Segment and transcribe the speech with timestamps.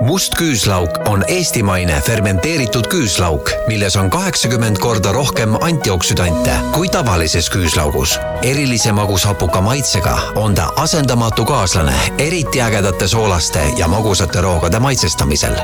[0.00, 8.18] must küüslauk on eestimaine fermenteeritud küüslauk, milles on kaheksakümmend korda rohkem antioksüdante kui tavalises küüslaugus.
[8.42, 15.54] erilise magushapuka maitsega on ta asendamatu kaaslane, eriti ägedate soolaste ja magusate roogade maitsestamisel.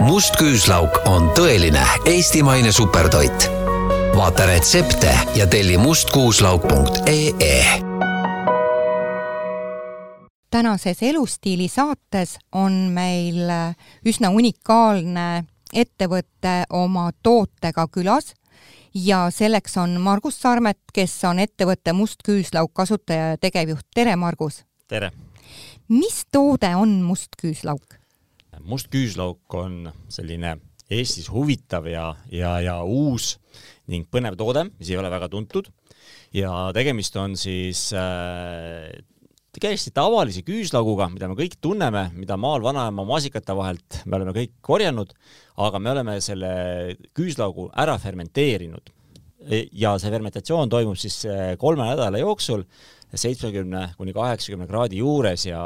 [0.00, 3.50] must küüslauk on tõeline eestimaine supertoit.
[4.16, 7.87] vaata retsepte ja telli mustkuuslauk.ee
[10.50, 13.76] tänases Elustiili saates on meil äh,
[14.06, 18.32] üsna unikaalne ettevõte oma tootega külas
[18.94, 23.86] ja selleks on Margus Sarmet, kes on ettevõtte Must Küüslauk kasutaja ja tegevjuht.
[23.94, 24.64] tere, Margus!
[24.88, 25.12] tere!
[25.88, 27.98] mis toode on Must Küüslauk?
[28.64, 30.56] must küüslauk on selline
[30.90, 33.36] Eestis huvitav ja, ja, ja uus
[33.88, 35.68] ning põnev toode, mis ei ole väga tuntud
[36.34, 38.88] ja tegemist on siis äh,
[39.62, 44.54] täiesti tavalise küüslauguga, mida me kõik tunneme, mida maal vanaema maasikate vahelt me oleme kõik
[44.64, 45.12] korjanud,
[45.64, 46.52] aga me oleme selle
[47.16, 48.94] küüslaugu ära fermenteerinud.
[49.72, 52.64] ja see fermentatsioon toimub siis eh, kolme nädala jooksul
[53.14, 55.62] seitsmekümne kuni kaheksakümne kraadi juures ja,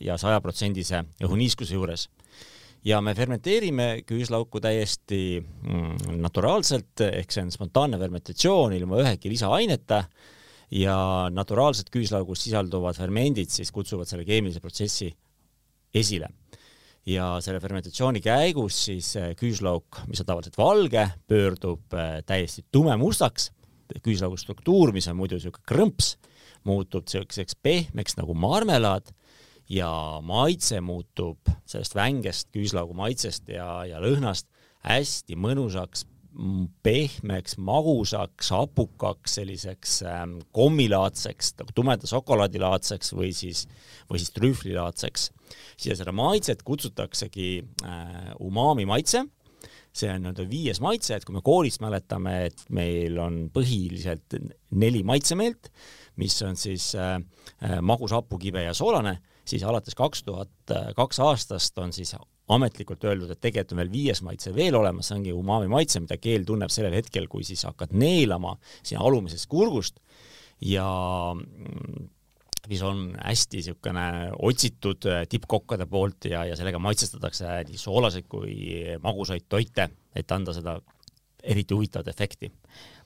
[0.00, 2.08] ja sajaprotsendise õhuniiskuse juures
[2.84, 10.02] ja me fermenteerime küüslauku täiesti mm, naturaalselt, ehk see on spontaanne fermentatsioon ilma ühegi lisaaineta
[10.72, 15.10] ja naturaalselt küüslaugus sisalduvad fermendid siis kutsuvad selle keemilise protsessi
[15.94, 16.30] esile.
[17.06, 23.50] ja selle fermentatsiooni käigus siis eh, küüslauk, mis on tavaliselt valge, pöördub eh, täiesti tumemustaks,
[24.04, 26.14] küüslaugu struktuur, mis on muidu niisugune krõmps,
[26.64, 29.10] muutub niisuguseks pehmeks nagu marmelaad
[29.68, 29.90] ja
[30.22, 34.46] maitse muutub sellest vängest küüslaugu maitsest ja, ja lõhnast
[34.86, 36.06] hästi mõnusaks,
[36.82, 43.66] pehmeks, magusaks, hapukaks, selliseks ähm, kommilaadseks, nagu tumeda šokolaadilaadseks või siis,
[44.10, 45.30] või siis trühvlilaadseks.
[45.84, 47.50] ja seda maitset kutsutaksegi
[47.84, 49.26] äh, umami maitse,
[49.92, 54.38] see on nii-öelda viies maitse, et kui me koolist mäletame, et meil on põhiliselt
[54.70, 55.68] neli maitsemeelt,
[56.16, 57.18] mis on siis äh,
[57.60, 62.14] äh magus, hapukibe ja soolane, siis alates kaks tuhat kaks aastast on siis
[62.52, 66.18] ametlikult öeldud, et tegelikult on veel viies maitse veel olemas, see ongi umami maitse, mida
[66.20, 70.00] keel tunneb sellel hetkel, kui siis hakkad neelama sinna alumisest kurgust
[70.62, 70.86] ja
[71.34, 72.08] mm,
[72.70, 74.06] mis on hästi niisugune
[74.38, 78.56] otsitud äh, tippkokkade poolt ja, ja sellega maitsestatakse nii soolaseid kui
[79.02, 80.78] magusaid toite, et anda seda
[81.42, 82.52] eriti huvitavat efekti.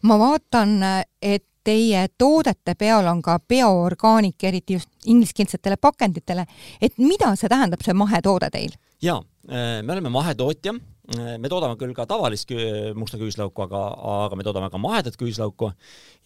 [0.02, 0.76] ma vaatan,
[1.22, 6.46] et teie toodete peal on ka bioorgaanik, eriti just ingliskeelsetele pakenditele,
[6.80, 8.76] et mida see tähendab, see mahetoode teil?
[9.02, 9.18] jaa,
[9.48, 10.72] me oleme mahetootja,
[11.14, 12.50] me toodame küll ka tavalist
[12.98, 13.82] musta küüslauku, aga,
[14.26, 15.70] aga me toodame ka mahedat küüslauku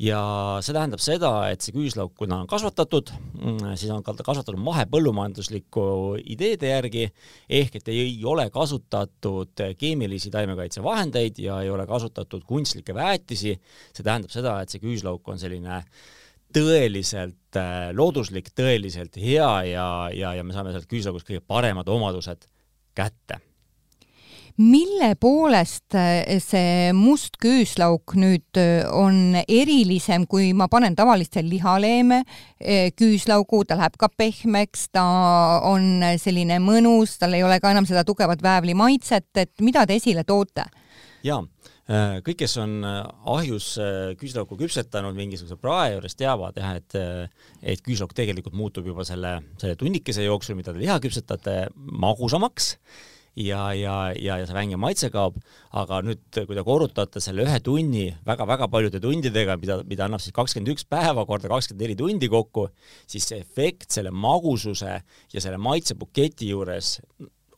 [0.00, 0.20] ja
[0.64, 3.12] see tähendab seda, et see küüslauk, kuna on kasvatatud,
[3.74, 5.84] siis on ka kasvatatud mahepõllumajandusliku
[6.32, 7.04] ideede järgi,
[7.60, 13.58] ehk et ei ole kasutatud keemilisi taimekaitsevahendeid ja ei ole kasutatud kunstlikke väetisi,
[13.92, 15.82] see tähendab seda, et see küüslauk on selline
[16.54, 22.48] tõeliselt äh, looduslik, tõeliselt hea ja, ja, ja me saame sealt küüslaugust kõige paremad omadused
[22.97, 23.41] kätte.
[24.58, 32.22] Mille poolest eh, see must küüslauk nüüd eh, on erilisem, kui ma panen tavalisse lihaleeme
[32.58, 35.04] eh, küüslaugu, ta läheb ka pehmeks, ta
[35.68, 39.98] on selline mõnus, tal ei ole ka enam seda tugevat väävli maitset, et mida te
[40.00, 40.66] esile toote?
[41.20, 41.42] jaa,
[42.24, 42.78] kõik, kes on
[43.28, 43.74] ahjus
[44.16, 46.96] küüslauku küpsetanud mingisuguse prae juures, teavad jah, et
[47.60, 52.74] et küüslauk tegelikult muutub juba selle, selle tunnikese jooksul, mida te liha küpsetate, magusamaks
[53.40, 55.38] ja, ja, ja, ja see vänge maitse kaob,
[55.76, 60.36] aga nüüd, kui te korrutate selle ühe tunni väga-väga paljude tundidega, mida, mida annab siis
[60.36, 62.68] kakskümmend üks päeva korda kakskümmend neli tundi kokku,
[63.10, 65.00] siis see efekt selle magususe
[65.32, 66.98] ja selle maitsebuketi juures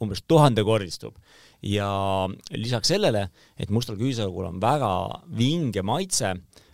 [0.02, 1.14] umbes tuhandekordistub.
[1.62, 2.26] ja
[2.58, 4.90] lisaks sellele, et mustal küüslaugul on väga
[5.38, 6.32] vinge maitse,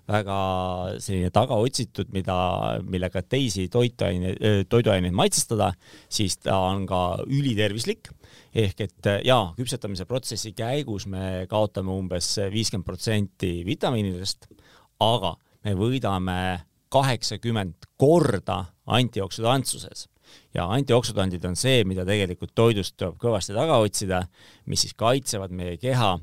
[0.09, 0.37] väga
[1.05, 2.37] selline tagaotsitud, mida,
[2.89, 4.33] millega teisi toitaine,
[4.73, 5.75] toiduaineid maitsestada,
[6.09, 8.09] siis ta on ka ülitervislik
[8.59, 14.49] ehk et jaa, küpsetamise protsessi käigus me kaotame umbes viiskümmend protsenti vitamiinidest,
[15.05, 15.35] aga
[15.67, 16.39] me võidame
[16.93, 18.63] kaheksakümmend korda
[18.99, 20.07] antioksüdantsuses
[20.57, 24.23] ja antioksüdandid on see, mida tegelikult toidust tuleb kõvasti taga otsida,
[24.67, 26.17] mis siis kaitsevad meie keha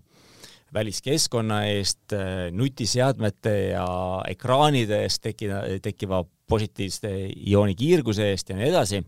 [0.76, 2.14] väliskeskkonna eest,
[2.52, 3.86] nutiseadmete ja
[4.28, 7.14] ekraanide eest tekkiva, tekkiva positiivste
[7.48, 9.02] iooni kiirguse eest ja nii edasi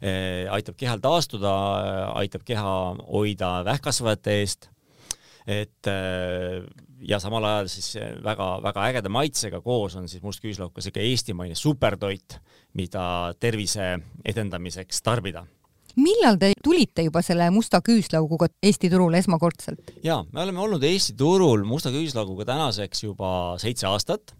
[0.00, 1.52] aitab kehal taastuda,
[2.20, 4.68] aitab keha hoida vähkkasvajate eest,
[5.48, 5.90] et
[7.08, 7.92] ja samal ajal siis
[8.24, 12.38] väga-väga ägeda maitsega koos on siis must küüslauk ka siuke eestimaine supertoit,
[12.78, 15.44] mida tervise edendamiseks tarbida.
[15.98, 19.94] Millal te tulite juba selle musta küüslauguga Eesti turule esmakordselt?
[20.04, 24.34] jaa, me oleme olnud Eesti turul musta küüslauguga tänaseks juba seitse aastat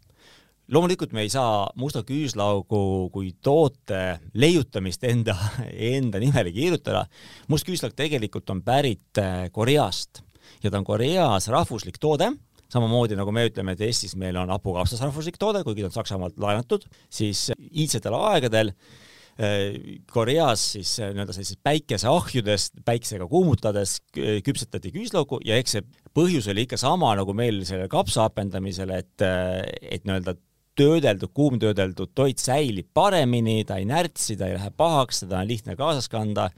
[0.72, 5.36] loomulikult me ei saa musta küüslaugu kui toote leiutamist enda,
[5.72, 7.06] enda nimele kirjutada.
[7.48, 10.22] must küüslaug tegelikult on pärit äh, Koreast
[10.62, 12.32] ja ta on Koreas rahvuslik toode
[12.68, 16.40] samamoodi nagu me ütleme, et Eestis meil on hapukapsas rahvuslik toode, kuigi ta on Saksamaalt
[16.42, 19.78] laenatud, siis iidsetel aegadel äh,
[20.12, 26.66] Koreas siis äh, nii-öelda sellises päikeseahjudes, päiksega kuumutades küpsetati küüslaugu ja eks see põhjus oli
[26.68, 30.36] ikka sama nagu meil selle kapsa hapendamisel, et, et nii-öelda
[30.78, 35.76] töödeldud, kuumtöödeldud toit säilib paremini, ta ei närtsi, ta ei lähe pahaks, seda on lihtne
[35.78, 36.48] kaasas kanda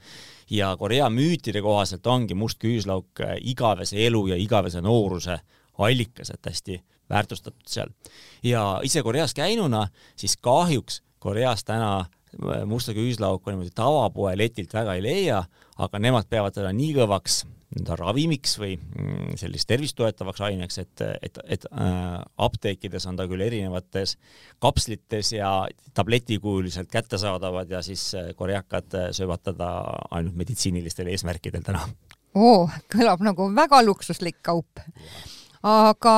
[0.51, 5.39] ja Korea müütide kohaselt ongi must küüslauk äh, igavese elu ja igavese nooruse
[5.81, 7.89] allikas, et hästi väärtustatud seal.
[8.43, 14.93] ja ise Koreas käinuna, siis kahjuks Koreas täna äh, musta küüslauku niimoodi tavapoe letilt väga
[14.93, 15.43] ei leia,
[15.77, 21.03] aga nemad peavad teda nii kõvaks nii-öelda ravimiks või mm, sellist tervist toetavaks aineks, et,
[21.23, 24.17] et, et äh, apteekides on ta küll erinevates
[24.59, 25.51] kapslites ja
[25.95, 29.71] tabletikujuliselt kättesaadavad ja siis äh, koreakad äh, söövad teda
[30.11, 31.85] ainult meditsiinilistel eesmärkidel täna.
[32.35, 34.83] oo, kõlab nagu väga luksuslik kaup
[35.63, 36.15] aga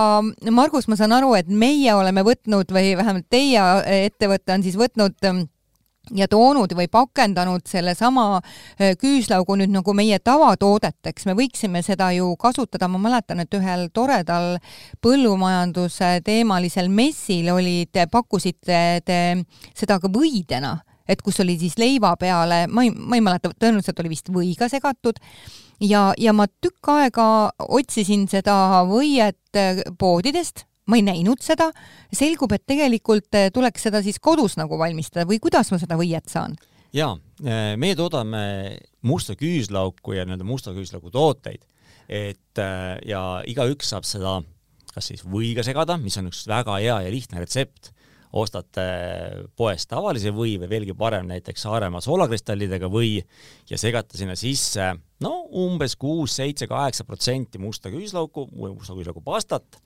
[0.56, 3.62] Margus, ma saan aru, et meie oleme võtnud või vähemalt teie
[4.08, 5.20] ettevõte on siis võtnud
[6.12, 12.34] ja toonud või pakendanud sellesama äh, küüslaugu nüüd nagu meie tavatoodeteks, me võiksime seda ju
[12.40, 14.58] kasutada, ma mäletan, et ühel toredal
[15.04, 19.20] põllumajanduse teemalisel messil olid, pakkusite te
[19.72, 20.76] seda ka võidena,
[21.08, 24.70] et kus oli siis leiva peale, ma ei, ma ei mäleta, tõenäoliselt oli vist võiga
[24.72, 25.20] segatud.
[25.84, 27.26] Ja, ja ma tükk aega
[27.64, 31.70] otsisin seda võiet äh, poodidest ma ei näinud seda,
[32.14, 36.32] selgub, et tegelikult eh, tuleks seda siis kodus nagu valmistada või kuidas ma seda võiet
[36.32, 36.58] saan?
[36.94, 38.44] jaa, eh, meie toodame
[39.02, 41.64] musta küüslauku ja nii-öelda musta küüslaugu tooteid,
[42.08, 44.42] et eh, ja igaüks saab seda
[44.94, 47.90] kas siis võiga segada, mis on üks väga hea ja lihtne retsept,
[48.34, 48.84] ostate
[49.58, 53.20] poest tavalise või või veelgi parem näiteks Saaremaa soolakristallidega või
[53.70, 54.94] ja segate sinna sisse
[55.24, 55.34] no
[55.64, 59.80] umbes kuus, seitse, kaheksa protsenti musta küüslauku või musta küüslaugu pastat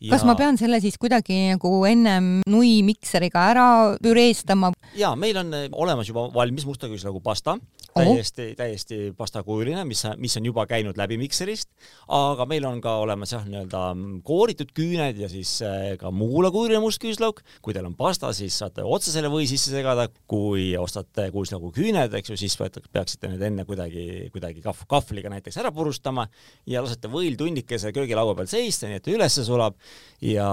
[0.00, 0.12] ja...
[0.12, 3.68] kas ma pean selle siis kuidagi nagu ennem nui mikseriga ära
[4.02, 4.74] püreestama?
[4.98, 7.56] jaa, meil on eh, olemas juba valmis musta küüslaugu pasta,
[7.94, 11.70] täiesti täiesti pastakujuline, mis, mis on juba käinud läbi mikserist,
[12.12, 13.82] aga meil on ka olemas jah, nii-öelda
[14.26, 17.42] kooritud küüned ja siis eh, ka muulakujuline must küüslauk.
[17.62, 22.14] kui teil on pasta, siis saate otse selle või sisse segada, kui ostate kuuslaugu küüned,
[22.18, 26.26] eks ju, siis peaksite need enne kuidagi, kuidagi kahv, kahvliga näiteks ära purustama
[26.70, 29.78] ja lasete võil tunnikese köögilaua peal seista, nii et ta ülesse sulab
[30.24, 30.48] ja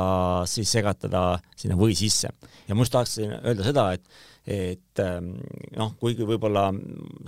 [0.49, 2.29] siis segatada sinna või sisse.
[2.67, 5.35] ja ma just tahtsin öelda seda, et et ähm,
[5.77, 6.71] noh, kuigi võib-olla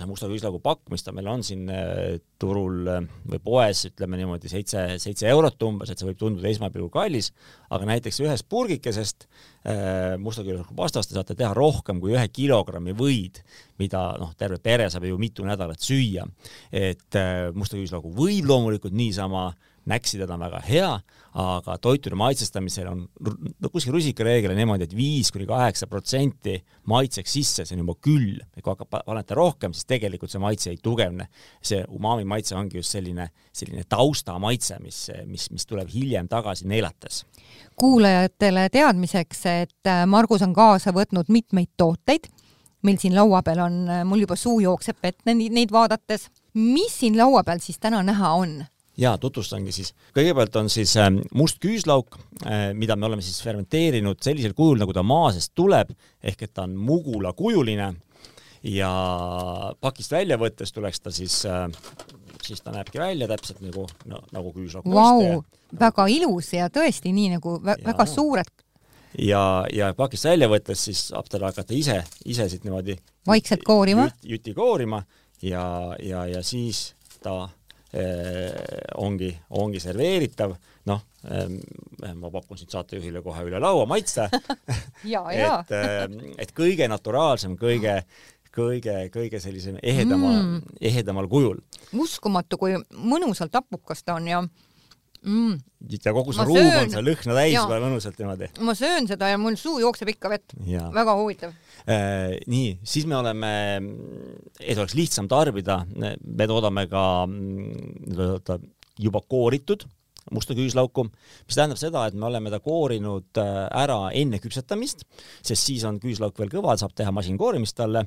[0.02, 4.50] musta küüslaugu pakk, mis ta meil on siin äh, turul äh, või poes, ütleme niimoodi
[4.50, 7.30] seitse, seitse eurot umbes, et see võib tunduda esmapilgul kallis,
[7.70, 12.96] aga näiteks ühest purgikesest äh, musta küüslaugu pastast te saate teha rohkem kui ühe kilogrammi
[12.98, 13.38] võid,
[13.78, 16.26] mida noh, terve pere saab ju mitu nädalat süüa.
[16.74, 17.16] et
[17.54, 20.90] musta küüslaugu võib loomulikult niisama näksida ta on väga hea,
[21.34, 23.00] aga toitude maitsestamisel on
[23.72, 26.56] kuskil rusikareegel niimoodi, et viis kuni kaheksa protsenti
[26.90, 30.78] maitseks sisse, see on juba küll, kui hakkab, panete rohkem, siis tegelikult see maitse ei
[30.82, 31.28] tugevne.
[31.62, 37.24] see umami maitse ongi just selline, selline taustamaitse, mis, mis, mis tuleb hiljem tagasi neelates.
[37.76, 42.30] kuulajatele teadmiseks, et äh, Margus on kaasa võtnud mitmeid tooteid,
[42.82, 46.30] meil siin laua peal on, äh, mul juba suu jookseb vett neid vaadates.
[46.54, 48.62] mis siin laua peal siis täna näha on?
[48.96, 49.92] Ja tutvustangi siis.
[50.14, 54.94] kõigepealt on siis ähm, must küüslauk, äh, mida me oleme siis fermenteerinud sellisel kujul, nagu
[54.94, 55.90] ta maa seest tuleb,
[56.22, 57.92] ehk et ta on mugulakujuline
[58.64, 58.90] ja
[59.80, 61.66] pakist välja võttes tuleks ta siis, äh,
[62.42, 65.42] siis ta näebki välja täpselt nagu no,, nagu küüslauk wow,.
[65.80, 67.88] väga ilus ja tõesti nii nagu vä ja.
[67.90, 68.52] väga suured.
[69.18, 72.96] ja, ja pakist välja võttes siis saab teda hakata ise, ise siit niimoodi
[73.26, 75.02] vaikselt koorima jüt,, juti koorima
[75.42, 75.66] ja,
[76.02, 77.48] ja, ja siis ta
[78.98, 80.56] ongi, ongi serveeritav,
[80.90, 81.60] noh, ähm,
[82.18, 84.26] ma pakun siit saatejuhile kohe üle laua maitse
[85.04, 88.00] et, ähm, et kõige naturaalsem, kõige
[88.54, 91.58] kõige, kõige sellisem ehedamal mm., ehedamal kujul.
[91.92, 94.42] uskumatu, kui mõnusalt hapukas ta on ja
[95.24, 95.58] mm..
[96.04, 96.78] ja kogu see ruum söön...
[96.82, 98.50] on seal lõhna täis juba mõnusalt niimoodi.
[98.66, 100.54] ma söön seda ja mul suu jookseb ikka vett.
[100.94, 102.36] väga huvitav äh,.
[102.50, 103.52] nii, siis me oleme,
[104.60, 107.04] et oleks lihtsam tarbida, me toodame ka
[108.06, 109.86] mm, juba kooritud
[110.32, 111.04] musta küüslauku,
[111.44, 115.04] mis tähendab seda, et me oleme ta koorinud äh, ära enne küpsetamist,
[115.44, 118.06] sest siis on küüslauk veel kõva, saab teha masinkoorimist talle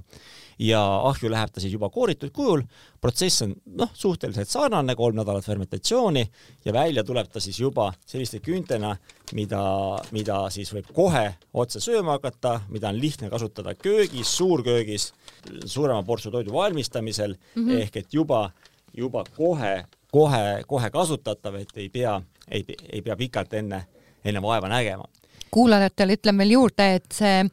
[0.57, 2.63] ja ahju läheb ta siis juba kooritud kujul.
[3.01, 6.23] protsess on noh, suhteliselt sarnane, kolm nädalat fermentatsiooni
[6.65, 8.95] ja välja tuleb ta siis juba selliste küüntena,
[9.37, 9.61] mida,
[10.11, 15.11] mida siis võib kohe otse sööma hakata, mida on lihtne kasutada köögis, suurköögis,
[15.65, 17.81] suurema portsu toidu valmistamisel mm -hmm.
[17.81, 18.49] ehk et juba,
[18.97, 22.17] juba kohe kohe, kohe kasutatav, et ei pea,
[22.51, 23.83] ei, ei pea pikalt enne,
[24.25, 25.05] enne vaeva nägema.
[25.51, 27.43] kuulajatele ütlen veel juurde, et see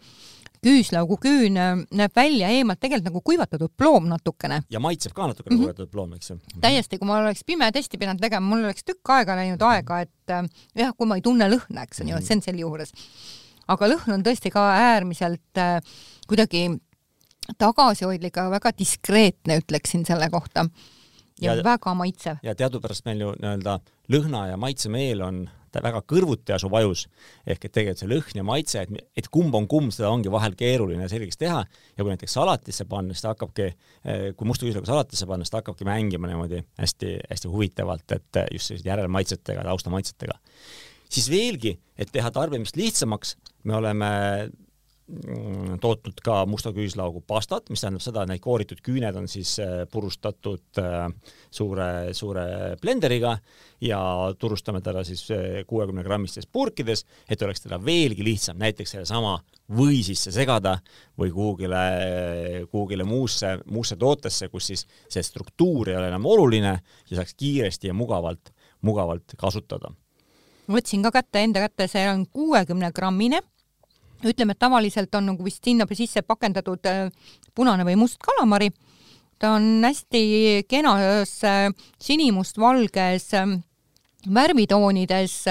[0.64, 4.62] küüslaugu küün näeb välja eemalt tegelikult nagu kuivatatud ploom natukene.
[4.70, 5.64] ja maitseb ka natukene mm -hmm.
[5.64, 6.38] kuivatatud ploom, eks ju.
[6.60, 10.30] täiesti, kui ma oleks pime testi pidanud tegema, mul oleks tükk aega läinud aega, et
[10.30, 12.92] äh, jah, kui ma ei tunne lõhna, eks on ju, et see on selle juures.
[13.68, 15.80] aga lõhn on tõesti ka äärmiselt äh,
[16.28, 16.68] kuidagi
[17.58, 20.68] tagasihoidlik, aga väga diskreetne, ütleksin selle kohta
[21.43, 22.41] ja, ja väga maitsev.
[22.43, 23.79] ja teadupärast meil ju nii-öelda
[24.12, 25.45] lõhna ja maitsemeel on
[25.83, 27.09] väga kõrvuti asub ajus,
[27.50, 30.55] ehk et tegelikult see lõhn ja maitse, et, et kumb on kumb, seda ongi vahel
[30.59, 33.67] keeruline selgeks teha ja kui näiteks salatisse panna, siis ta hakkabki,
[34.07, 38.71] eh, kui musta küüslaga salatisse panna, siis ta hakkabki mängima niimoodi hästi-hästi huvitavalt, et just
[38.71, 40.38] sellised järelmaitsetega, taustamaitsetega.
[41.14, 44.12] siis veelgi, et teha tarbimist lihtsamaks, me oleme
[45.80, 49.82] tootnud ka musta küüslaugu pastat, mis tähendab seda, et need kooritud küüned on siis äh,
[49.92, 51.11] purustatud äh,
[51.52, 52.44] suure, suure
[52.80, 53.34] blenderiga
[53.84, 54.00] ja
[54.40, 59.37] turustame teda siis äh, kuuekümne grammistes purkides, et oleks teda veelgi lihtsam näiteks sellesama
[59.76, 60.78] või sisse segada
[61.20, 61.84] või kuhugile,
[62.73, 66.78] kuhugile muusse, muusse tootesse, kus siis see struktuur ei ole enam oluline
[67.11, 69.92] ja saaks kiiresti ja mugavalt, mugavalt kasutada.
[70.68, 73.44] võtsin ka kätte, enda kätte, see on kuuekümne grammine
[74.25, 77.09] ütleme, et tavaliselt on nagu vist sinna sisse pakendatud äh,
[77.54, 78.71] punane või must kalamari.
[79.38, 83.59] ta on hästi kenas äh, sinimustvalges äh,
[84.35, 85.44] värvitoonides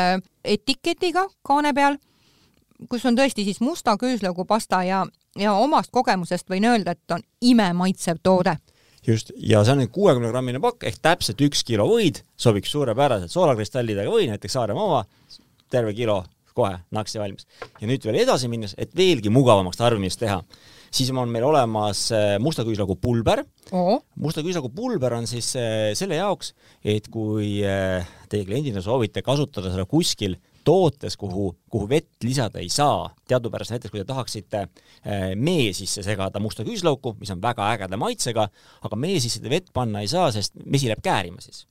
[0.44, 1.98] etiketiga kaane peal,
[2.90, 5.06] kus on tõesti siis musta küüslaugupasta ja,
[5.38, 8.58] ja omast kogemusest võin öelda, et on imemaitsev toode
[9.08, 13.32] just, ja see on nüüd kuuekümne grammine pakk ehk täpselt üks kilo võid, sobiks suurepäraselt
[13.32, 15.04] soolakristallidega või näiteks Saaremaa oma,
[15.70, 17.48] terve kilo kohe naksi valmis.
[17.82, 20.42] ja nüüd veel edasi minnes, et veelgi mugavamaks tarbimist teha,
[20.94, 23.44] siis on meil olemas äh, musta küüslaugu pulber
[24.20, 26.54] musta küüslaugu pulber on siis äh, selle jaoks,
[26.86, 32.70] et kui äh, teie kliendina soovite kasutada seda kuskil tootes, kuhu, kuhu vett lisada ei
[32.72, 34.62] saa, teadupärast näiteks kui te tahaksite
[35.36, 38.46] mee sisse segada musta küüslauku, mis on väga ägeda maitsega,
[38.88, 41.66] aga mee sisse te vett panna ei saa, sest mesi läheb käärima siis.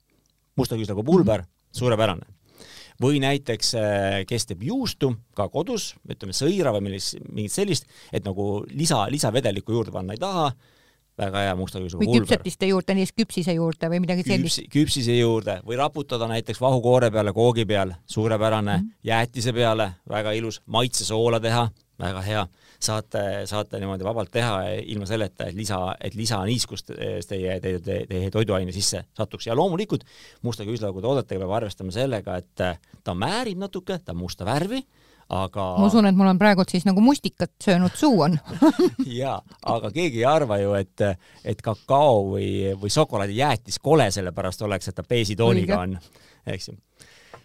[0.61, 2.29] musta küüslaugu pulber suurepärane
[3.01, 8.25] või näiteks äh, kes teeb juustu ka kodus, ütleme sõira või millist, mingit sellist, et
[8.27, 10.51] nagu lisa, lisavedelikku juurde panna ei taha,
[11.19, 14.73] väga hea musta küüsuga või küpsetiste juurde, näiteks küpsise juurde või midagi sellist Küps,.
[14.73, 19.01] küpsise juurde või raputada näiteks vahukoore peale, koogi peal, suurepärane mm, -hmm.
[19.13, 21.69] jäätise peale, väga ilus, maitsesoola teha,
[22.03, 22.43] väga hea.
[22.83, 26.91] Saate, saate niimoodi vabalt teha ilma selleta, et lisa, et lisaniiskust
[27.29, 29.47] teie, teie, teie, teie toiduaine sisse satuks.
[29.47, 30.03] Ja loomulikult
[30.43, 32.65] musta küüslaugu toodetega peab arvestama sellega, et
[33.05, 34.83] ta määrib natuke, ta on musta värvi,
[35.33, 38.35] aga ma usun, et mul on praegult siis nagu mustikat söönud suu on.
[39.23, 41.07] Jaa, aga keegi ei arva ju, et,
[41.55, 42.51] et kakao või,
[42.83, 46.01] või šokolaadijäätis kole sellepärast oleks, et ta beesitooniga on,
[46.51, 46.81] eks ju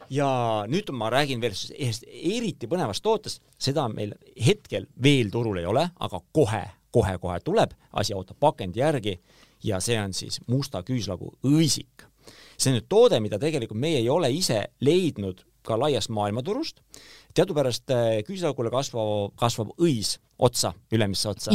[0.10, 0.30] ja
[0.70, 4.14] nüüd ma räägin veel ühest eriti põnevast tootest, seda meil
[4.46, 6.64] hetkel veel turul ei ole, aga kohe,
[6.96, 9.18] kohe-kohe tuleb, asi ootab pakendi järgi
[9.64, 12.08] ja see on siis musta küüslagu õisik.
[12.58, 16.82] see on nüüd toode, mida tegelikult meie ei ole ise leidnud ka laiast maailmaturust.
[17.34, 21.54] teadupärast äh, küüslaugule kasvav, kasvab õis otsa, ülemisse otsa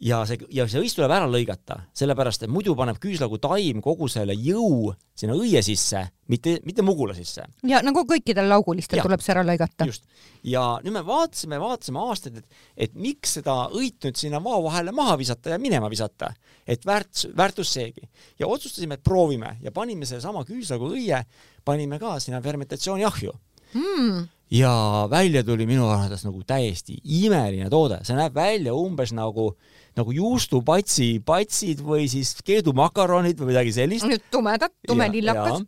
[0.00, 4.08] ja see, ja see õis tuleb ära lõigata, sellepärast et muidu paneb küüslaugu taim kogu
[4.10, 7.44] selle jõu sinna õie sisse, mitte, mitte mugula sisse.
[7.66, 9.88] ja nagu kõikidel laugulistel ja, tuleb see ära lõigata.
[9.88, 10.06] just.
[10.46, 14.94] ja nüüd me vaatasime, vaatasime aastaid, et, et miks seda õit nüüd sinna vao vahele
[14.94, 16.30] maha visata ja minema visata,
[16.66, 18.06] et väärtus, väärtus seegi.
[18.38, 21.22] ja otsustasime, et proovime ja panime sellesama küüslaugu õie,
[21.64, 23.34] panime ka sinna fermentatsiooniahju
[23.74, 24.70] mm ja
[25.10, 30.14] välja tuli minu arvates nagu täiesti imeline toode, see näeb välja umbes nagu äh, nagu
[30.14, 34.08] juustupatsi patsid või siis keedumakaronid või midagi sellist.
[34.32, 35.66] tumedad, tumelillakas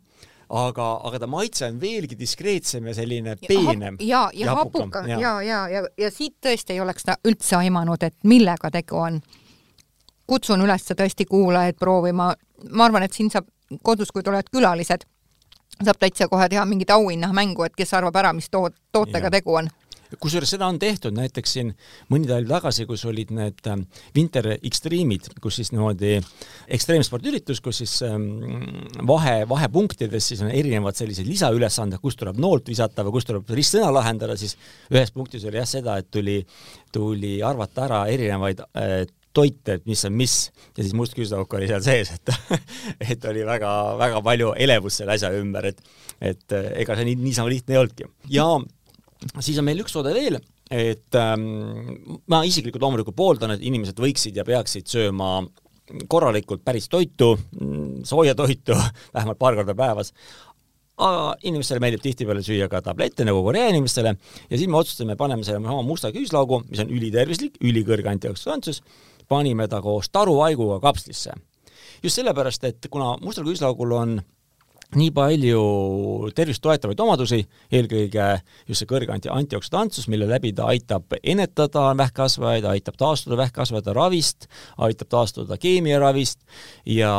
[0.51, 3.97] aga, aga ta maitse on veelgi diskreetsem ja selline peenem.
[3.99, 7.57] ja, ja, ja hapukam ja, ja, ja, ja, ja siit tõesti ei oleks ta üldse
[7.61, 9.21] aimanud, et millega tegu on.
[10.27, 12.33] kutsun üles tõesti kuulajaid proovima,
[12.71, 13.47] ma arvan, et siin saab
[13.83, 15.03] kodus, kui tulevad külalised,
[15.83, 19.33] saab täitsa kohe teha mingit auhinnamängu, et kes arvab ära, mis toot-, tootega ja.
[19.39, 19.67] tegu on
[20.19, 21.71] kusjuures seda on tehtud näiteks siin
[22.11, 26.17] mõni talv tagasi, kus olid need ähm, Winter Extreme'id, kus siis niimoodi
[26.75, 28.27] ekstreemspordiüritus, kus siis ähm,
[29.07, 33.91] vahe, vahepunktides siis on erinevad sellised lisaülesanded, kust tuleb noolt visata või kust tuleb ristsõna
[33.93, 34.57] lahendada, siis
[34.91, 36.41] ühes punktis oli jah seda, et tuli,
[36.91, 39.01] tuli arvata ära erinevaid äh,
[39.33, 40.35] toite, et mis on mis
[40.75, 42.33] ja siis must küüslauk oli seal sees, et
[43.13, 45.81] et oli väga-väga palju elevust selle asja ümber, et
[46.21, 46.53] et
[46.83, 48.09] ega see nii, niisama lihtne ei olnudki.
[48.29, 48.47] ja
[49.39, 50.39] siis on meil üks toode veel,
[50.71, 51.47] et ähm,
[52.31, 55.39] ma isiklikult loomulikult pooldan, et inimesed võiksid ja peaksid sööma
[56.07, 57.33] korralikult päris toitu,
[58.07, 58.77] sooja toitu,
[59.15, 60.13] vähemalt paar korda päevas,
[61.01, 65.45] aga inimestele meeldib tihtipeale süüa ka tablette nagu Korea inimestele ja siis me otsustasime, paneme
[65.47, 68.83] selle sama musta küüslaugu, mis on ülitervislik, ülikõrge antioksüdantsus,
[69.31, 71.33] panime ta koos taruvaiguga kapslisse.
[72.03, 74.21] just sellepärast, et kuna mustal küüslaugul on
[74.97, 75.61] nii palju
[76.35, 78.27] tervist toetavaid omadusi, eelkõige
[78.69, 84.47] just see kõrge anti-, antioksüdantsus, mille läbi ta aitab ennetada vähkkasvajaid, aitab taastuda vähkkasvajate ravist,
[84.81, 86.41] aitab taastuda keemiaravist
[86.89, 87.11] ja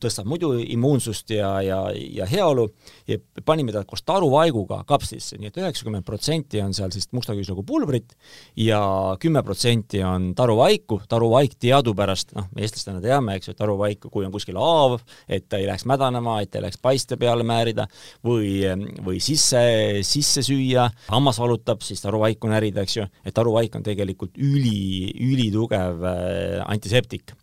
[0.00, 2.68] tõstab muidu immuunsust ja, ja, ja heaolu.
[3.10, 8.14] Ja panime ta koos taruvaiguga kapslisse, nii et üheksakümmend protsenti on seal siis mustaküüslagu pulbrit
[8.58, 8.80] ja
[9.20, 14.34] kümme protsenti on taruvaiku, taruvaik teadupärast, noh, me eestlastena teame, eks ju, taruvaiku, kui on
[14.34, 17.86] kuskil haav, et ta ei läheks mädanema, et ta ei läheks paiste peale määrida
[18.26, 18.58] või,
[19.06, 19.62] või sisse,
[20.06, 26.04] sisse süüa, hammas valutab, siis taruvaiku närida, eks ju, et taruvaik on tegelikult üli, ülitugev
[26.10, 27.36] äh, antiseptik.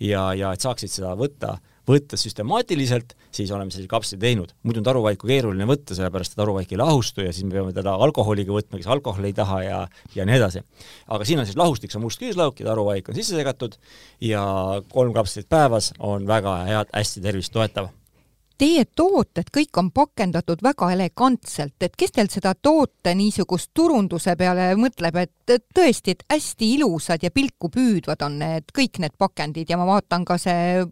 [0.00, 1.58] ja, ja et saaksid seda võtta
[1.90, 4.52] võtta süstemaatiliselt, siis oleme sellise kapsli teinud.
[4.62, 7.94] muidu on taruvaiku keeruline võtta, sellepärast et taruvaik ei lahustu ja siis me peame teda
[8.06, 9.80] alkoholiga võtma, kes alkoholi ei taha ja,
[10.14, 10.64] ja nii edasi.
[11.08, 13.78] aga siin on siis lahustik, see on must küüslauk ja taruvaik on sisse segatud
[14.24, 14.44] ja
[14.92, 17.90] kolm kapslit päevas on väga head, hästi tervist toetav
[18.60, 24.72] teie tooted kõik on pakendatud väga elegantselt, et kes teil seda toote niisugust turunduse peale
[24.76, 29.78] mõtleb, et tõesti, et hästi ilusad ja pilku püüdvad on need, kõik need pakendid ja
[29.80, 30.82] ma vaatan ka see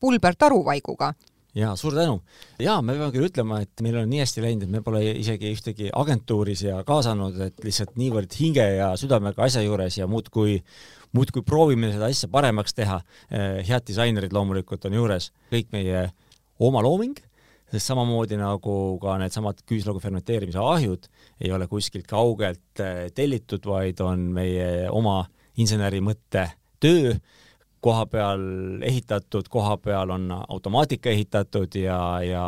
[0.00, 1.12] pulber taruvaiguga
[1.58, 2.20] jaa, suur tänu.
[2.62, 5.50] jaa, me peame küll ütlema, et meil on nii hästi läinud, et me pole isegi
[5.56, 10.60] ühtegi agentuuri siia kaasanud, et lihtsalt niivõrd hinge ja südamega asja juures ja muudkui,
[11.16, 13.00] muudkui proovime seda asja paremaks teha.
[13.30, 16.06] Eh, head disainerid loomulikult on juures, kõik meie
[16.58, 17.16] oma looming,
[17.68, 21.08] sest samamoodi nagu ka needsamad küüslaugu fermenteerimise ahjud
[21.40, 25.20] ei ole kuskilt kaugelt äh, tellitud, vaid on meie oma
[25.58, 26.48] inseneri mõtte
[26.80, 27.16] töö,
[27.88, 28.42] koha peal
[28.84, 32.44] ehitatud, koha peal on automaatika ehitatud ja, ja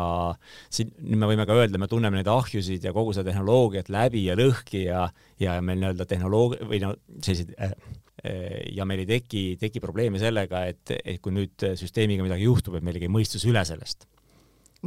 [0.69, 4.37] siin me võime ka öelda, me tunneme neid ahjusid ja kogu seda tehnoloogiat läbi ja
[4.39, 5.07] lõhki ja,
[5.41, 7.75] ja meil nii-öelda tehnoloog- või no selliseid äh,
[8.23, 12.77] äh, ja meil ei teki, teki probleeme sellega, et, et kui nüüd süsteemiga midagi juhtub,
[12.77, 14.07] et meil ei käi mõistus üle sellest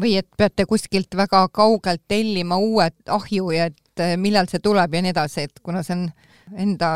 [0.01, 4.95] või et peate kuskilt väga kaugelt tellima uue ahju ja et eh, millal see tuleb
[4.95, 6.09] ja nii edasi, et kuna see on
[6.61, 6.89] enda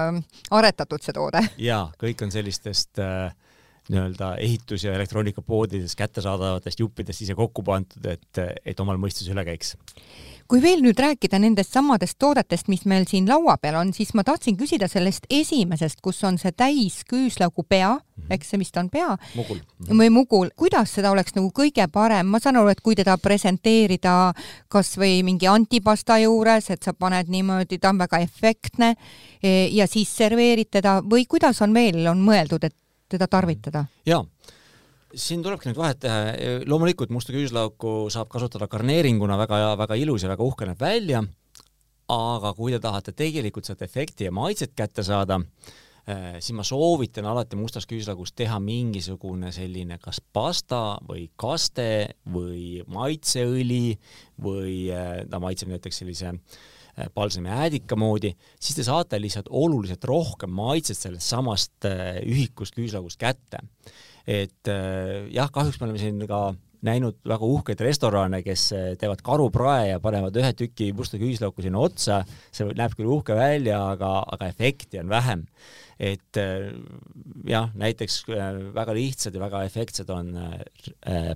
[0.55, 1.43] aretatud, see toode.
[1.63, 3.31] jaa, kõik on sellistest äh,
[3.89, 9.77] nii-öelda ehitus- ja elektroonikapoodides kättesaadavatest juppidest ise kokku pandud, et, et omal mõistus üle käiks.
[10.49, 14.23] Kui veel nüüd rääkida nendest samadest toodetest, mis meil siin laua peal on, siis ma
[14.25, 17.91] tahtsin küsida sellest esimesest, kus on see täis küüslaugu pea.
[17.99, 18.33] Mm, -hmm.
[18.35, 19.19] eks see vist on pea?
[19.35, 19.61] Mugul.
[19.91, 24.33] või mugul, kuidas seda oleks nagu kõige parem, ma saan aru, et kui teda presenteerida
[24.69, 28.95] kas või mingi antipasta juures, et sa paned niimoodi, ta on väga efektne
[29.43, 32.75] e, ja siis serveerid teda või kuidas on veel, on mõeldud, et
[33.09, 33.85] teda tarvitada?
[34.07, 34.25] jaa
[35.15, 36.21] siin tulebki nüüd vahet teha,
[36.69, 41.23] loomulikult musta küüslauku saab kasutada garneeringuna väga, väga ilus ja väga uhke näeb välja,
[42.13, 45.41] aga kui te tahate tegelikult sealt efekti ja maitset kätte saada,
[46.09, 52.83] eh, siis ma soovitan alati mustas küüslaugus teha mingisugune selline kas pasta või kaste või
[52.87, 53.99] maitseõli
[54.45, 56.69] või eh, ta maitseb näiteks sellise eh,
[57.15, 63.63] palsami äädika moodi, siis te saate lihtsalt oluliselt rohkem maitset sellest samast ühikust küüslaugust kätte
[64.29, 66.53] et äh, jah, kahjuks me oleme siin ka
[66.87, 71.81] näinud väga uhkeid restorane, kes äh, teevad karuprae ja panevad ühe tüki musta küüslauku sinna
[71.83, 72.21] otsa,
[72.55, 75.47] see näeb küll uhke välja, aga, aga efekti on vähem.
[75.99, 76.69] et äh,
[77.49, 78.21] jah, näiteks
[78.77, 80.37] väga lihtsad ja väga efektsed on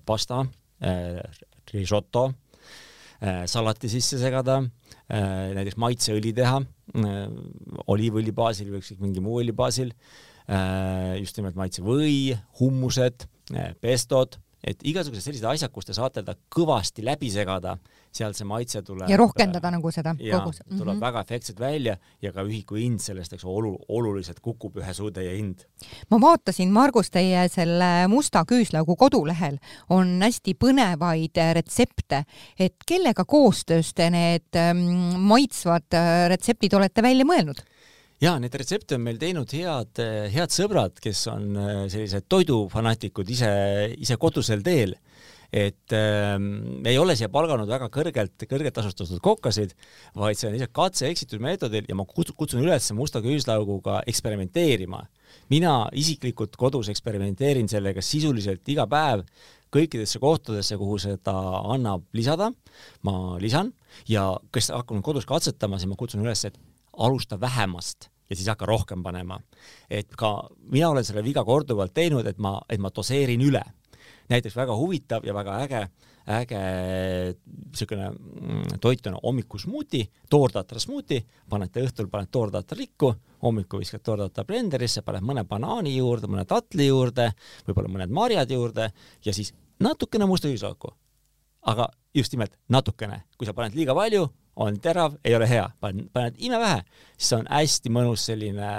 [0.07, 0.45] pasta,
[1.73, 2.29] risotto,
[3.47, 4.57] salati sisse segada,
[5.07, 6.57] näiteks maitseõli teha,
[7.93, 9.93] oliivõli baasil või ükskõik mingi muu õli baasil
[10.51, 16.35] Äh, just nimelt maitsevõi, hummused, äh, pestod et igasugused sellised asjad, kus te saate ta
[16.51, 17.77] kõvasti läbi segada,
[18.13, 19.11] sealt see maitse tuleb.
[19.11, 20.61] ja rohkendada nagu seda kogus.
[20.69, 21.01] tuleb mm -hmm.
[21.01, 25.65] väga efektselt välja ja ka ühiku hind sellest, eks olu-, oluliselt kukub ühe suutäie hind.
[26.11, 29.59] ma vaatasin, Margus, teie selle Musta küüslaugu kodulehel
[29.91, 32.25] on hästi põnevaid retsepte,
[32.59, 37.65] et kellega koostöös te need mm, maitsvad äh, retseptid olete välja mõelnud?
[38.23, 43.51] ja need retsepte on meil teinud head, head sõbrad, kes on äh, sellised toidufanaatikud ise,
[43.99, 44.95] ise kodusel teel.
[45.53, 46.37] Et äh,
[46.89, 49.75] ei ole siia palganud väga kõrgelt, kõrgelt tasustatud kokkasid,
[50.17, 55.05] vaid see on lihtsalt katse-eksitusmeetodil ja ma kutsun üles musta küüslauguga eksperimenteerima.
[55.49, 59.25] mina isiklikult kodus eksperimenteerin sellega sisuliselt iga päev
[59.73, 61.35] kõikidesse kohtadesse, kuhu seda
[61.73, 62.51] annab lisada,
[63.03, 63.73] ma lisan
[64.09, 66.59] ja kes hakkab kodus katsetama, siis ma kutsun üles, et
[66.93, 69.41] alusta vähemast ja siis hakka rohkem panema.
[69.91, 73.63] et ka mina olen selle viga korduvalt teinud, et ma, et ma doseerin üle.
[74.33, 75.83] Näiteks väga huvitav ja väga äge,
[76.37, 76.63] äge
[77.45, 84.47] niisugune mm, toit on hommikusmuuti, toortatra smuuti, panete õhtul, paned toortatra rikku, hommikul viskad toortatra
[84.49, 87.31] blenderisse, paned mõne banaani juurde, mõne tatli juurde,
[87.67, 88.91] võib-olla mõned marjad juurde
[89.25, 90.97] ja siis natukene musta küüslauku.
[91.63, 96.09] aga just nimelt natukene, kui sa paned liiga palju, on terav, ei ole hea, paned,
[96.13, 96.83] paned imevähe,
[97.17, 98.73] siis on hästi mõnus selline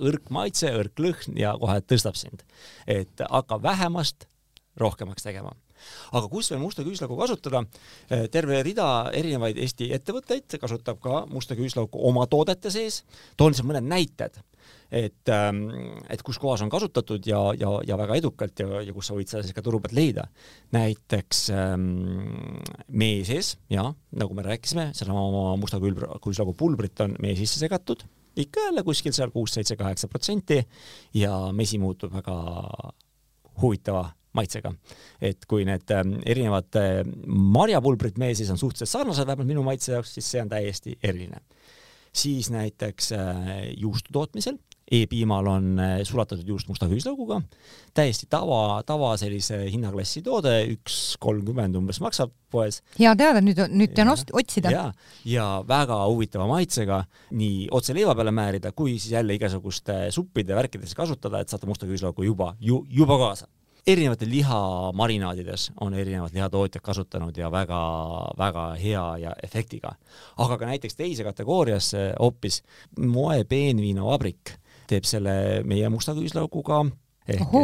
[0.00, 2.44] õrk maitse, õrk lõhn ja kohe tõstab sind.
[2.86, 4.28] et hakka vähemast
[4.80, 5.52] rohkemaks tegema.
[6.12, 7.64] aga kus veel musta küüslauku kasutada?
[8.30, 13.04] terve rida erinevaid Eesti ettevõtteid kasutab ka musta küüslauku oma toodete sees.
[13.36, 14.42] toon lihtsalt mõned näited
[14.94, 15.64] et, ähm,
[16.10, 19.30] et kus kohas on kasutatud ja, ja, ja väga edukalt ja, ja kus sa võid
[19.30, 20.26] seda siis ka turu pealt leida.
[20.74, 21.86] näiteks ähm,
[22.88, 28.04] mee sees, jah, nagu me rääkisime, sedasama musta kuislaugu pulbrit on mee sisse segatud,
[28.36, 30.60] ikka jälle kuskil seal kuus, seitse, kaheksa protsenti
[31.14, 32.36] ja mesi muutub väga
[33.62, 34.74] huvitava maitsega.
[35.20, 39.92] et kui need ähm, erinevad äh, marjapulbrid mee sees on suhteliselt sarnased, vähemalt minu maitse
[39.92, 41.42] jaoks, siis see on täiesti eriline
[42.14, 44.58] siis näiteks äh, juustu tootmisel
[44.90, 47.38] E-piimal on äh, sulatatud juust musta küüslauguga,
[47.96, 52.82] täiesti tava, tava sellise hinnaklassi toode, üks kolmkümmend umbes maksab poes.
[52.98, 54.72] hea teada, nüüd, nüüd tean otsida.
[54.74, 54.84] ja,
[55.24, 57.00] ja väga huvitava maitsega
[57.32, 61.88] nii otse leiva peale määrida, kui siis jälle igasuguste suppide värkidesse kasutada, et saate musta
[61.88, 63.48] küüslaugu juba ju,, juba kaasa
[63.86, 69.94] erinevates lihamarinaadides on erinevad lihatootjad kasutanud ja väga-väga hea ja efektiga.
[70.36, 72.62] aga ka näiteks teise kategooriasse hoopis
[72.98, 74.56] moe peenviinavabrik
[74.88, 76.84] teeb selle meie musta küüslauguga
[77.28, 77.54] ehk,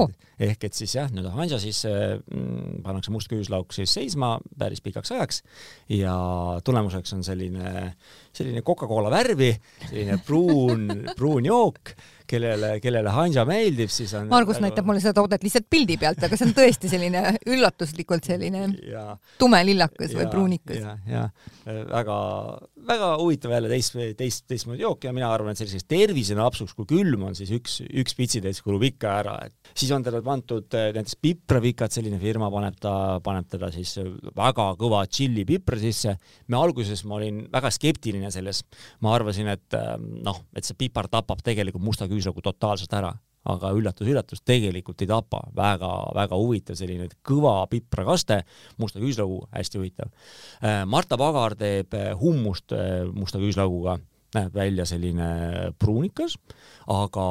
[0.41, 5.13] ehk et siis jah, nii-öelda hanja sisse mm, pannakse must küüslauk siis seisma päris pikaks
[5.17, 5.43] ajaks
[5.93, 6.15] ja
[6.65, 7.95] tulemuseks on selline,
[8.37, 9.51] selline Coca-Cola värvi,
[9.89, 10.89] selline pruun,
[11.19, 11.95] pruun jook
[12.31, 14.69] kellele, kellele hanja meeldib, siis on Margus nagu...
[14.69, 19.05] näitab mulle seda toodet lihtsalt pildi pealt, aga see on tõesti selline üllatuslikult selline ja,
[19.41, 20.79] tume lillakas ja, või pruunikas.
[20.79, 21.25] ja, ja
[21.91, 22.19] väga,
[22.91, 27.27] väga huvitav jälle teist, teist, teistmoodi jook ja mina arvan, et selliseks tervisenapsuks, kui külm
[27.31, 31.19] on, siis üks, üks pitsitäis kulub ikka ära, et siis on talle pandud eh, näiteks
[31.23, 33.97] pipravikad, selline firma paneb ta, paneb teda siis
[34.37, 36.17] väga kõva tšilli pipra sisse.
[36.51, 38.61] me alguses, ma olin väga skeptiline selles,
[39.01, 43.15] ma arvasin, et eh, noh, et see pipar tapab tegelikult musta küüslaugu totaalselt ära,
[43.49, 45.41] aga üllatus-üllatus, tegelikult ei tapa.
[45.57, 48.43] Väga,, väga-väga huvitav selline kõva piprakaste,
[48.81, 50.13] musta küüslaugu, hästi huvitav.
[50.61, 53.97] Äh, Marta Pagar teeb äh, hummust äh, musta küüslauguga
[54.37, 55.27] näeb välja selline
[55.81, 56.37] pruunikas,
[56.91, 57.25] aga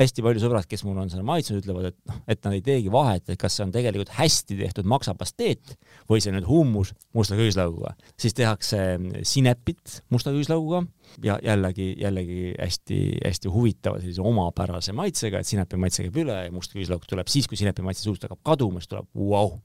[0.00, 2.92] hästi palju sõbrad, kes mul on seda maitsnud, ütlevad, et noh, et nad ei teegi
[2.92, 5.74] vahet, et kas see on tegelikult hästi tehtud maksapasteet
[6.10, 7.94] või see nüüd hummus musta küüslauguga.
[8.20, 10.84] siis tehakse sinepit musta küüslauguga
[11.24, 16.76] ja jällegi, jällegi hästi-hästi huvitava sellise omapärase maitsega, et sinepi maitse käib üle ja must
[16.76, 19.58] küüslauk tuleb siis, kui sinepi maitse suust hakkab kaduma, siis tuleb vau wow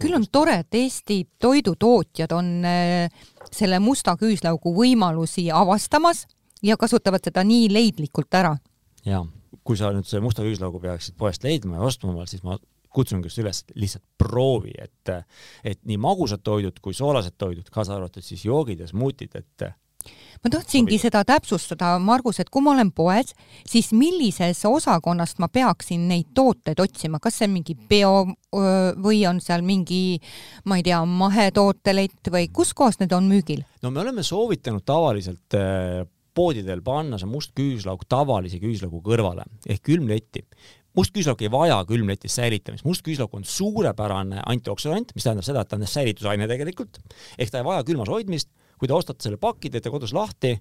[0.00, 6.26] küll on tore, et Eesti toidutootjad on äh, selle musta küüslaugu võimalusi avastamas
[6.62, 8.56] ja kasutavad seda nii leidlikult ära.
[9.04, 9.24] ja
[9.62, 12.58] kui sa nüüd selle musta küüslaugu peaksid poest leidma ja ostma, siis ma
[12.92, 15.12] kutsungi just üles, lihtsalt proovi, et,
[15.64, 19.64] et nii magusad toidud kui soolased toidud, kaasa arvatud siis joogid ja smuutid, et
[20.42, 23.34] ma tahtsingi seda täpsustada, Margus, et kui ma olen poes,
[23.68, 28.14] siis millises osakonnast ma peaksin neid tooteid otsima, kas see on mingi bio
[28.52, 30.18] või on seal mingi,
[30.68, 33.64] ma ei tea, mahetootelett või kus kohas need on müügil?
[33.82, 35.58] no me oleme soovitanud tavaliselt
[36.34, 40.46] poodidel panna see must küüslauk tavalise küüslaugu kõrvale ehk külmletti
[40.96, 45.70] must küüslauk ei vaja külmletis säilitamist, must küüslauk on suurepärane antioksüdant, mis tähendab seda, et
[45.70, 47.00] ta on säilitusaine tegelikult,
[47.38, 48.50] ehk ta ei vaja külmas hoidmist
[48.82, 50.56] kui te ostate selle paki, teete kodus lahti,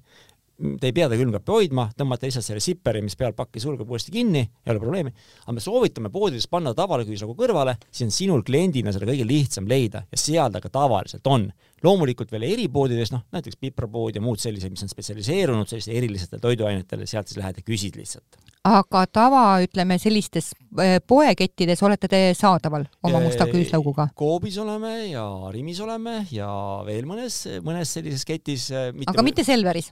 [0.79, 4.13] te ei pea ta külmkappi hoidma, tõmbate lihtsalt selle sipperi, mis peal pakki sulgeb uuesti
[4.13, 5.13] kinni, ei ole probleemi,
[5.45, 10.05] aga me soovitame poodides panna tavalaküüslagu kõrvale, siis on sinul kliendina seda kõige lihtsam leida
[10.05, 11.51] ja seal ta ka tavaliselt on.
[11.81, 17.07] loomulikult veel eripoodides, noh näiteks piprapood ja muud sellised, mis on spetsialiseerunud sellistele erilistele toiduainetele,
[17.09, 18.37] sealt siis lähed ja küsid lihtsalt.
[18.63, 24.11] aga tava, ütleme sellistes äh, poekettides olete te saadaval oma musta küüslauguga?
[24.17, 26.51] Coopis oleme ja Rimis oleme ja
[26.85, 28.69] veel mõnes, mõnes sellises ketis.
[28.69, 29.89] Äh, aga mitte Selveris?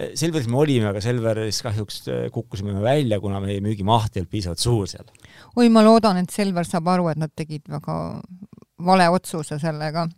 [0.00, 4.22] Eh, Selveris me olime, aga Selveris kahjuks eh, kukkusime me välja, kuna meie müügimaht ei
[4.22, 5.10] olnud piisavalt suur seal.
[5.56, 7.96] oi, ma loodan, et Selver saab aru, et nad tegid väga
[8.86, 10.08] vale otsuse sellega.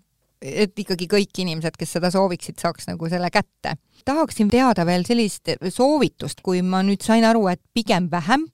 [0.42, 3.76] et ikkagi kõik inimesed, kes seda sooviksid, saaks nagu selle kätte.
[4.04, 8.46] tahaksin teada veel sellist soovitust, kui ma nüüd sain aru, et pigem vähem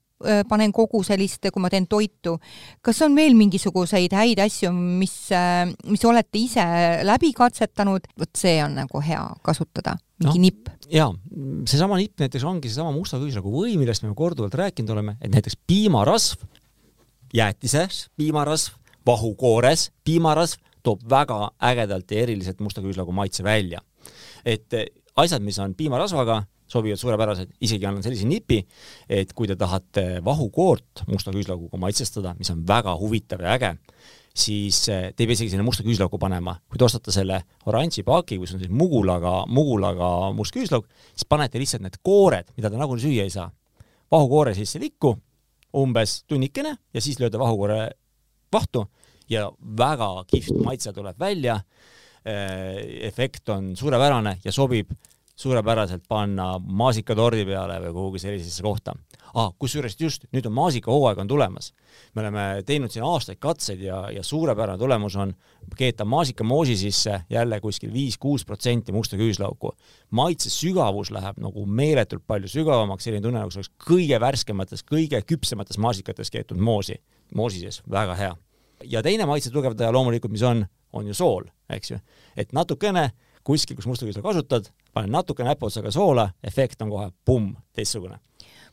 [0.48, 2.38] panen kogu sellist, kui ma teen toitu.
[2.83, 5.14] kas on veel mingisuguseid häid asju, mis,
[5.87, 6.66] mis olete ise
[7.07, 10.70] läbi katsetanud, vot see on nagu hea kasutada mingi no, nipp.
[10.90, 11.09] jaa,
[11.68, 15.59] seesama nipp näiteks ongi seesama musta küüslagu või, millest me korduvalt rääkinud oleme, et näiteks
[15.68, 16.42] piimarasv,
[17.35, 18.74] jäätises piimarasv,
[19.07, 23.83] vahukoores piimarasv toob väga ägedalt ja eriliselt musta küüslagu maitse välja.
[24.44, 28.61] et eh, asjad, mis on piimarasvaga, sobivad suurepäraselt, isegi annan sellise nipi,
[29.09, 33.72] et kui te tahate vahukoort musta küüslaguga maitsestada, mis on väga huvitav ja äge,
[34.38, 36.59] siis eh, te ei pea isegi sinna musta küüslauku panema.
[36.68, 41.61] kui te ostate selle oranži paaki, kus on siis mugulaga, mugulaga must küüslauk, siis panete
[41.61, 43.48] lihtsalt need koored, mida te nagunii süüa ei saa,
[44.12, 45.16] vahukoore sisse likku,
[45.78, 47.88] umbes tunnikene ja siis lööte vahukoore
[48.52, 48.87] vahtu
[49.28, 51.61] ja väga kihvt maitse tuleb välja.
[52.28, 54.90] Eh, efekt on suurepärane ja sobib
[55.38, 58.94] suurepäraselt panna maasikatordi peale või kuhugi sellisesse kohta
[59.35, 59.53] ah,.
[59.59, 61.72] kusjuures just nüüd on maasikahooaeg on tulemas.
[62.14, 65.35] me oleme teinud siin aastaid katseid ja, ja suurepärane tulemus on
[65.77, 69.72] keeta maasikamoosi sisse jälle kuskil viis-kuus protsenti musta küüslauku.
[70.11, 75.22] maitse sügavus läheb nagu meeletult palju sügavamaks, selline tunne nagu see oleks kõige värskemates, kõige
[75.22, 76.98] küpsemates maasikates keetud moosi,
[77.35, 78.35] moosi sees, väga hea.
[78.85, 82.03] ja teine maitse tugevdaja loomulikult, mis on, on ju sool, eks ju,
[82.37, 83.11] et natukene
[83.49, 88.21] kuskil, kus musta küüsla kasutad, panen natuke näpuotsaga soola, efekt on kohe pumm, teistsugune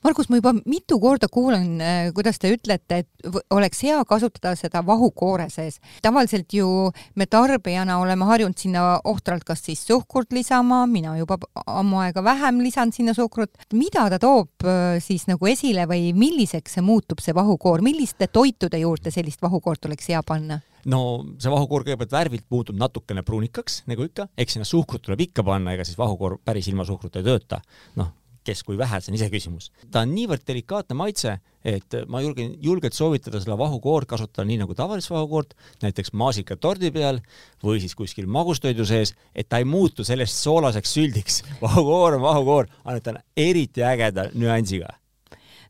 [0.05, 4.83] Margus, ma juba mitu korda kuulen, äh, kuidas te ütlete, et oleks hea kasutada seda
[4.85, 5.79] vahukoore sees.
[6.05, 12.03] tavaliselt ju me tarbijana oleme harjunud sinna ohtralt kas siis suhkurt lisama, mina juba ammu
[12.03, 13.49] aega vähem lisan sinna suhkrut.
[13.73, 18.77] mida ta toob äh, siis nagu esile või milliseks see muutub, see vahukoor, milliste toitude
[18.77, 20.61] juurde sellist vahukoort oleks hea panna?
[20.91, 20.99] No
[21.41, 25.73] see vahukoor kõigepealt värvilt muutub natukene pruunikaks, nagu ikka, eks sinna suhkrut tuleb ikka panna,
[25.75, 27.61] ega siis vahukoor päris ilma suhkruta ei tööta.
[27.99, 28.13] noh,
[28.45, 29.71] kes kui vähe, see on iseküsimus.
[29.91, 34.75] ta on niivõrd delikaatne maitse, et ma julgen julgelt soovitada seda vahukoort kasutada nii nagu
[34.77, 37.21] tavalist vahukoort, näiteks maasikatordi peal
[37.63, 41.41] või siis kuskil magustoidu sees, et ta ei muutu sellest soolaseks süldiks.
[41.65, 44.93] vahukoor on vahukoor, ainult ta on eriti ägeda nüansiga.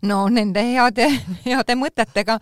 [0.01, 1.07] no nende heade,
[1.47, 2.41] heade mõtetega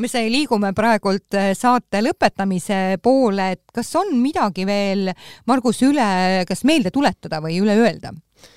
[0.00, 5.12] me sai, liigume praegult äh, saate lõpetamise poole, et kas on midagi veel,
[5.50, 8.14] Margus, üle, kas meelde tuletada või üle öelda?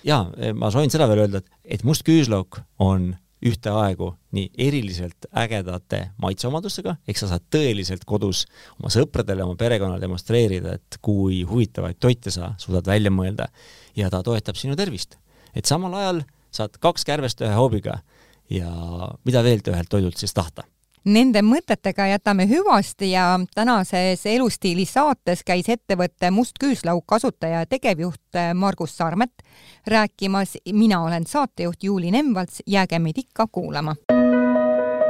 [0.07, 3.11] jaa, ma soovin seda veel öelda, et, et must küüslauk on
[3.43, 8.45] ühtaegu nii eriliselt ägedate maitseomadustega, ehk sa saad tõeliselt kodus
[8.79, 13.49] oma sõpradele, oma perekonnale demonstreerida, et kui huvitavaid toite sa suudad välja mõelda
[13.99, 15.17] ja ta toetab sinu tervist.
[15.53, 17.99] et samal ajal saad kaks kärbest ühe hoobiga
[18.49, 18.69] ja
[19.25, 20.63] mida veel ühelt toidult siis tahta
[21.03, 28.39] Nende mõtetega jätame hüvasti ja tänases Elustiili saates käis ettevõtte Must Küüslauk asutaja ja tegevjuht
[28.53, 29.43] Margus Sarmet
[29.87, 30.57] rääkimas.
[30.73, 33.95] mina olen saatejuht Juuli Nemvalts, jääge meid ikka kuulama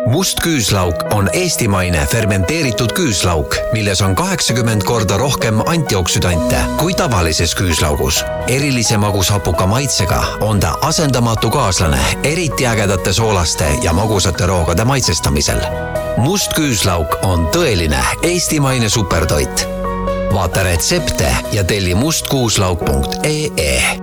[0.07, 8.23] must küüslauk on eestimaine fermenteeritud küüslauk, milles on kaheksakümmend korda rohkem antioksüdante kui tavalises küüslaugus.
[8.47, 15.59] erilise magushapuka maitsega on ta asendamatu kaaslane eriti ägedate soolaste ja magusate roogade maitsestamisel.
[16.17, 19.67] must küüslauk on tõeline eestimaine supertoit.
[20.33, 24.02] vaata retsepte ja telli mustkuuslauk.ee